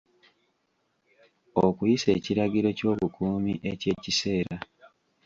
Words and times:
Okuyisa 1.65 2.09
ekiragiro 2.17 2.69
ky'obukuumi 2.77 3.53
eky'ekiseera. 3.71 4.55